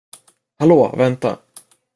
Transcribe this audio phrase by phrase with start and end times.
[0.59, 1.39] Hallå, vänta!